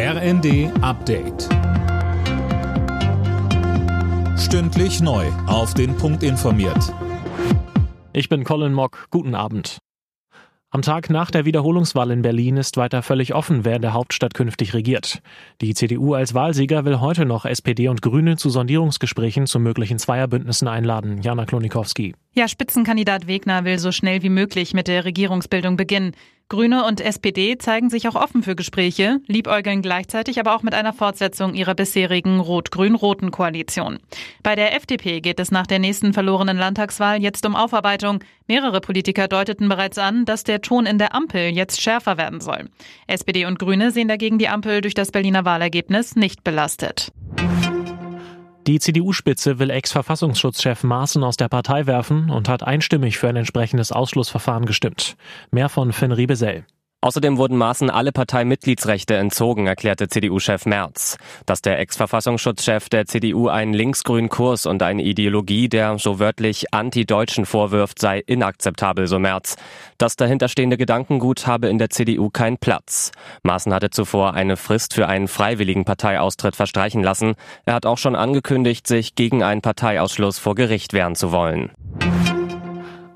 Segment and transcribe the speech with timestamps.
[0.00, 1.48] RND Update.
[4.38, 5.26] Stündlich neu.
[5.48, 6.94] Auf den Punkt informiert.
[8.12, 9.08] Ich bin Colin Mock.
[9.10, 9.78] Guten Abend.
[10.70, 14.34] Am Tag nach der Wiederholungswahl in Berlin ist weiter völlig offen, wer in der Hauptstadt
[14.34, 15.20] künftig regiert.
[15.60, 20.68] Die CDU als Wahlsieger will heute noch SPD und Grüne zu Sondierungsgesprächen zu möglichen Zweierbündnissen
[20.68, 21.22] einladen.
[21.22, 22.14] Jana Klonikowski.
[22.34, 26.12] Ja, Spitzenkandidat Wegner will so schnell wie möglich mit der Regierungsbildung beginnen.
[26.50, 30.94] Grüne und SPD zeigen sich auch offen für Gespräche, liebäugeln gleichzeitig aber auch mit einer
[30.94, 33.98] Fortsetzung ihrer bisherigen rot-grün-roten Koalition.
[34.42, 38.24] Bei der FDP geht es nach der nächsten verlorenen Landtagswahl jetzt um Aufarbeitung.
[38.46, 42.70] Mehrere Politiker deuteten bereits an, dass der Ton in der Ampel jetzt schärfer werden soll.
[43.06, 47.12] SPD und Grüne sehen dagegen die Ampel durch das Berliner Wahlergebnis nicht belastet.
[48.68, 53.92] Die CDU-Spitze will Ex-Verfassungsschutzchef Maaßen aus der Partei werfen und hat einstimmig für ein entsprechendes
[53.92, 55.16] Ausschlussverfahren gestimmt.
[55.50, 56.66] Mehr von Finn Riebesell.
[57.00, 61.16] Außerdem wurden Maaßen alle Parteimitgliedsrechte entzogen, erklärte CDU-Chef Merz.
[61.46, 67.46] Dass der Ex-Verfassungsschutzchef der CDU einen linksgrünen Kurs und eine Ideologie, der so wörtlich anti-Deutschen
[67.46, 69.54] vorwirft, sei inakzeptabel, so Merz.
[69.98, 73.12] Das dahinterstehende Gedankengut habe in der CDU keinen Platz.
[73.44, 77.36] Maaßen hatte zuvor eine Frist für einen freiwilligen Parteiaustritt verstreichen lassen.
[77.64, 81.70] Er hat auch schon angekündigt, sich gegen einen Parteiausschluss vor Gericht wehren zu wollen.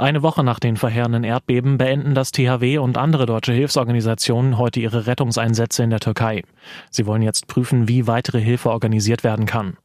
[0.03, 5.07] Eine Woche nach den verheerenden Erdbeben beenden das THW und andere deutsche Hilfsorganisationen heute ihre
[5.07, 6.43] Rettungseinsätze in der Türkei.
[6.91, 9.77] Sie wollen jetzt prüfen, wie weitere Hilfe organisiert werden kann.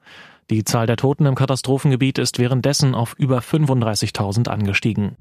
[0.50, 5.18] Die Zahl der Toten im Katastrophengebiet ist währenddessen auf über 35.000 angestiegen.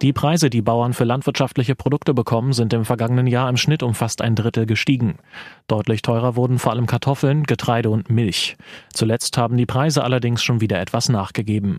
[0.00, 3.92] Die Preise, die Bauern für landwirtschaftliche Produkte bekommen, sind im vergangenen Jahr im Schnitt um
[3.92, 5.16] fast ein Drittel gestiegen.
[5.66, 8.56] Deutlich teurer wurden vor allem Kartoffeln, Getreide und Milch.
[8.94, 11.78] Zuletzt haben die Preise allerdings schon wieder etwas nachgegeben.